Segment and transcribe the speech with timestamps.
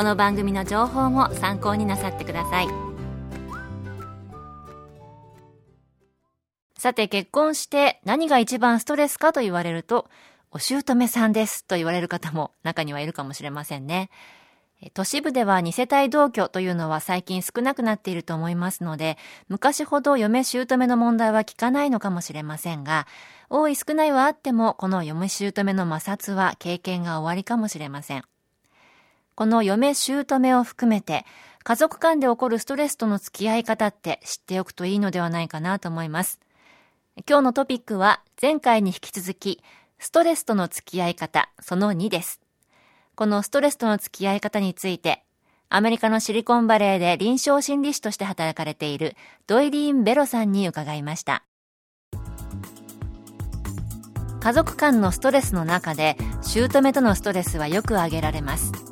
[0.00, 2.68] この番組の情報も参考になさってください
[6.78, 10.08] さて結婚して何が一番ストレスかと言われると
[10.52, 14.08] お姑さんですと言われる方も中にはいるかもしれませんね
[14.94, 23.06] 都市部では二世帯同居というのは最近少なくなっていると思いますので、昔ほど嫁姑の問題は聞かないのかもしれませんが、
[23.50, 28.24] 多い少ないはあっても、この嫁姑の摩擦は経験が終わりかもしれません。
[29.40, 31.24] この嫁姑を含めて、
[31.64, 36.40] 家族間で起こるストレスとの付き合い方って知っておくといいのではないかなと思います。
[37.26, 39.62] 今日のトピックは前回に引き続き、
[39.98, 42.38] ストレスとの付き合い方その2です。
[43.14, 45.24] このストレスとの付き合い方について、
[45.70, 49.16] アメリカのシリコンバレーで臨床心理士として働かれている
[49.46, 51.44] ドイリーン・ベロさんに伺いました。
[54.40, 58.89] 家族間のストレスの中で、姑とのストレスはよく挙げられます。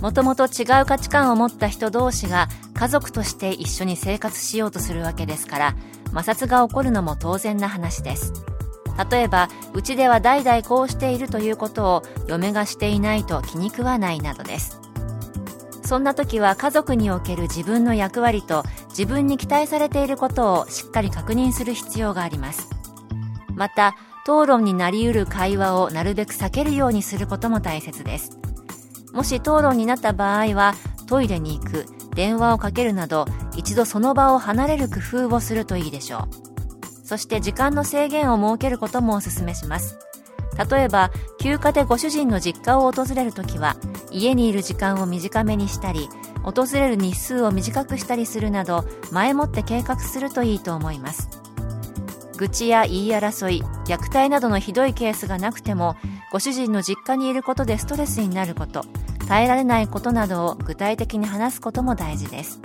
[0.00, 5.76] もともと違う価値観を持った人同士が家族として一緒に生活しようとするわけですから
[6.14, 8.32] 摩擦が起こるのも当然な話です。
[9.10, 14.80] 例えばうちでは代々こうしているということを嫁がしていないと気に食わないなどです。
[15.84, 22.70] そんな時は家族における自分の役割と自分に期待されていることをしっかり確認する必要があります。
[23.54, 23.94] また
[24.24, 28.38] 討論になりうる会話をなるべく避けるようにすることも大切です。
[29.16, 30.74] もし討論になった場合は
[31.06, 33.24] トイレに行く電話をかけるなど
[33.56, 36.46] 一度その場を離れる工夫をするといいでしょう。
[37.06, 39.98] そして時間の制限を設けることもお勧めします。
[40.70, 41.10] 例えば
[41.40, 43.76] 休暇でご主人の実家を訪れるときは
[44.10, 46.08] 家にいる時間を短めにしたり
[46.42, 51.30] 訪れる日数を短くしたりするなど前もって計画するといいと思います。
[52.36, 55.96] 愚痴や言い争い虐待などのひどいケースがなくても
[56.30, 58.82] ご主人の実家にいることでストレスになること。
[59.28, 62.60] 耐えられないことなどを具体的に話すことも大事です。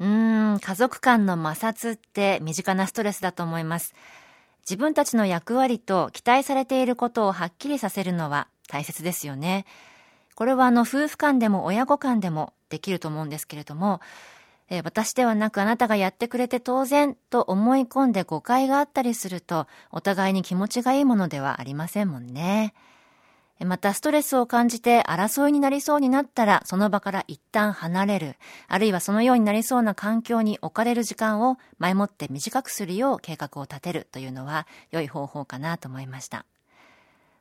[0.00, 3.94] うーん家族間の摩擦って身近なストレスだと思います。
[4.62, 9.66] 自分たちの役割と期待されていることをはっきりさせるのは大切ですよね。
[10.34, 14.00] これはあの夫婦間でも親子間でもできると思うんですけれども
[14.68, 22.74] え私ではなくあなたがやってくれて当然と思い込んで誤解があったりするとお互いに気持ちがいいものではありませんもんね。
[23.64, 28.36] またストレスを感じて争いになりそうになったらその場から一旦離れる、
[28.68, 36.44] あるいはそのようになりそうな環境に置かれる時間を前もって短くするよう計画を立てるというのは良い方法かなと思いました。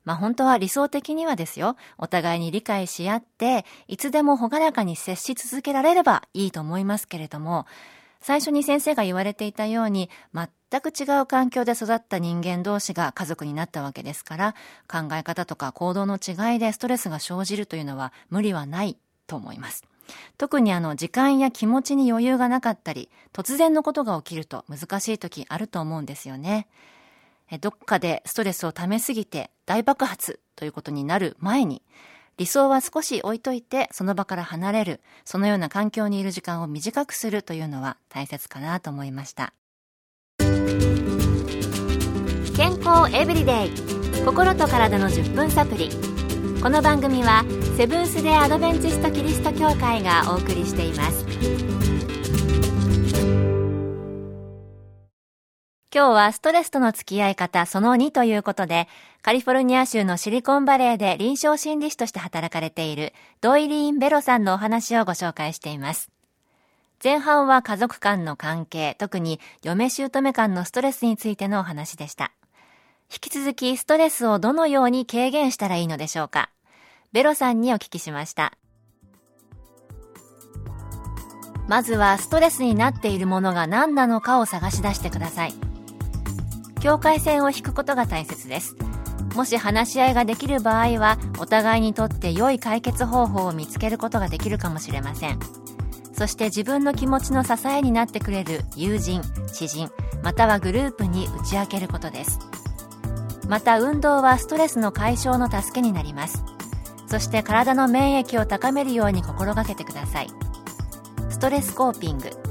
[0.05, 7.65] まあ本当は理想的にはですよ、お互いに理解し合って、いつでも朗らかに接し続けられればいいと思いますけれども、
[8.23, 14.55] 最初に先生が言われていたように、全く違う環境で育った人間同士が家族になったわけですから、
[14.87, 18.97] 考え方とか行動の違いでストレスが生じるというのは無理はない
[19.27, 19.83] と思います。
[20.37, 26.67] 特にあの時間や気持ちに余裕がなかったり、突然のことが起きると難しい時あると思うんですよね。
[27.59, 31.81] どっかでストレスを溜めすぎて大爆発ということになる前に、
[32.37, 39.53] 理想は少し置いといてその場から離れる、そのような環境にいる時間を短くするというのは大切かなと思いました。
[42.55, 43.71] 健康エブリデイ。
[44.25, 45.89] 心と体の10分サプリ。
[46.61, 47.43] この番組は
[47.77, 51.92] セブンス・デ・アドベンチスト・キリスト教会がお送りしています。
[55.93, 58.87] 今日はストレスとの付き合い方その2ということで、
[59.21, 66.09] カリフォルニア州のシリコンバレーで臨床心理士として働かれているドイリーン・ベロさんのお話をご紹介しています。
[67.03, 72.31] 前半は家族間の関係、特に嫁姑間のストレスについてのお話でした。
[73.11, 76.49] 引き続きストレスをどのように軽減したらいいのでしょうか。
[77.11, 78.57] ベロさんにお聞きしました。
[81.67, 85.53] まずはストレスになっているものが何なのかを探し出してください
[86.83, 88.75] 境界線を引くことが大切です。
[89.35, 95.39] もし話し合いができる場合はお互いにとって良い解決方法を見つけることができるかもしれません。
[96.11, 99.21] そして自分の気持ちの支えになってくれる友人
[99.53, 99.89] 知人
[100.23, 102.37] またはグループに打ち明けることです。
[103.47, 106.43] また運動はストレスの解消の助けになります。
[107.07, 110.27] そして体の免疫を高めるように心がけてください。
[111.29, 112.42] ストレスコーピング。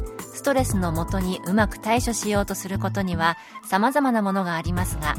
[0.43, 5.15] ストレスのもとにうまく対処しようとすることには様々なものがありますが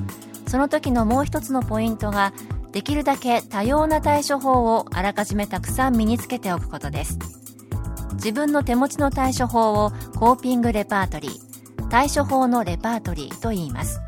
[0.47, 2.33] その時のもう一つのポイントが
[2.73, 7.17] できるだけ多様な対処法をあらかじめたくさん身につけておくことです。
[8.15, 14.01] 自分の手持ちの対処法をコーピングレパートリー対処法のレパートリーと言います。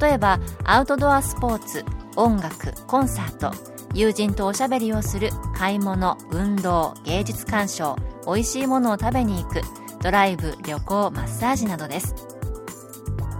[0.00, 1.82] 例えばアウトドアスポーツ
[2.16, 3.52] 音楽コンサート
[3.94, 7.96] 友人とおしゃべりをする買い物運動芸術鑑賞
[8.26, 9.62] 美味しいものを食べに行く
[10.06, 12.14] ドライブ旅行マッサージなどです。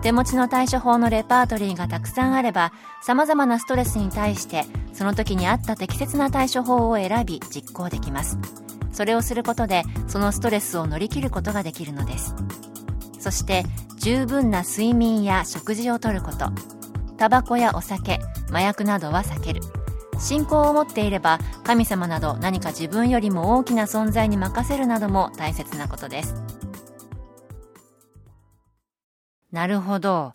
[0.03, 2.73] 手持ちの対処法のレパートリーがたくさんあれば
[3.05, 8.37] 様々なストレスに対してその時に合った適切な対処法を選び実行できます。
[8.91, 12.35] それをすることでそのストレスを乗り切ることができるのです。
[13.21, 13.63] そして
[14.01, 16.51] 十分な睡眠や食事をとること。
[17.17, 18.19] タバコやお酒
[18.49, 19.61] 麻薬などは避ける。
[20.19, 26.45] 信仰を持っていれば神様など何か自分よりも大きな存在に任せるなども大切なことです。
[29.56, 30.35] なるほど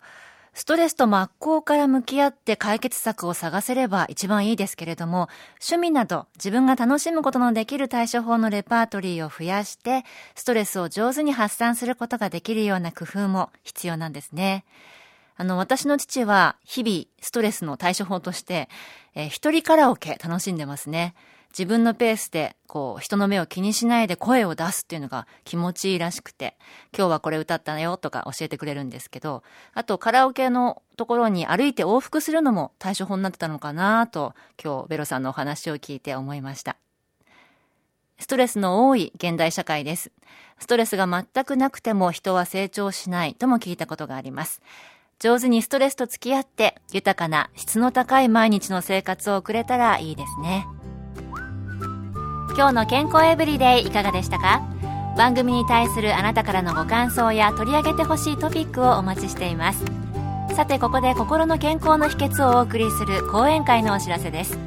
[0.52, 5.28] ストレスと真っ向から向き合って解決策を探せれば一番いいですけれども、
[5.66, 10.04] 趣味など自分が楽しむことのできる対処法のレパートリーを増やして、
[10.34, 14.66] ストレスを上手に発散することができるような工夫も必要なんですね。
[15.36, 18.68] あの、私の父は日々ストレスの対処法として、
[19.14, 21.14] えー、一人カラオケ楽しんでますね。
[21.56, 26.56] 自分のペースで、こう、人の目を気にしないで声を出すっていうのが気持ちいいらしくて、
[26.96, 29.42] 今日はこれ歌ったよとか教えてくれるんですけど、
[29.74, 36.76] あとカラオケのところに歩いて往復するのも対処法になってたのかなと、今日ベロさんのお話を聞いて思いました。
[38.18, 40.10] ストレスの多い現代社会です。
[40.58, 44.62] ストレスが全くなくても人は成長しないとも聞いたことがあります。
[45.18, 50.66] 上手にストレスと付き合って豊かな質の高い毎日の生活を送れたらいいですね。
[52.54, 54.62] 今日の健康エブリデイいかがでしたか？
[55.16, 59.84] 番組に対するあなたからのご感想や取り上げてほしいトピックをお待ちしています。
[60.54, 64.58] さてここで心の健康の秘訣をお送りする講演会のお知らせです。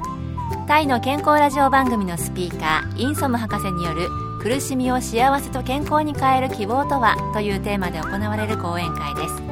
[0.68, 4.10] タイの健康ラジオ番組のスピーカーインソム博士による
[4.42, 9.44] 苦しみを幸せと健康に変える希望とはというテーマで行われる講演会です。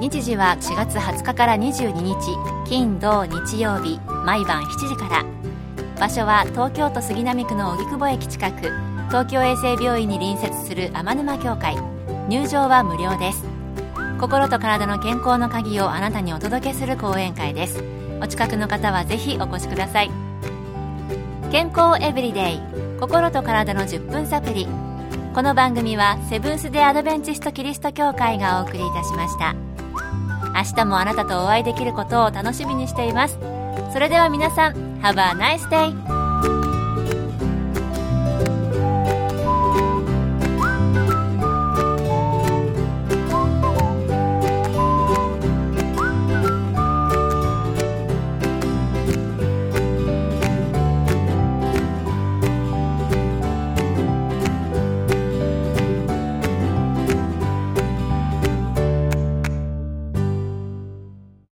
[0.00, 2.14] 日時は4月20日から22日
[2.66, 5.24] 金土日曜日毎晩7時から
[6.00, 8.72] 場所は東京都杉並区の荻窪駅近く。
[9.08, 11.76] 東京衛生病院に隣接する天沼協会。
[12.26, 13.44] 入場は無料です。
[14.18, 17.84] 心と体の健康の鍵をあなたにお届けする講演会です。
[18.22, 20.10] お近くの方はぜひお越しください。
[21.52, 22.60] 健康エブリデイ。
[22.98, 24.66] 心と体の10分サプリ
[25.34, 29.54] この番組はセブンス・デ・アドベンチスト・キリスト教会がお送りいたしました。
[30.54, 33.38] 明日もあなたとお会いできることを楽しみにしています。
[33.92, 36.19] それでは皆さん Have a nice day!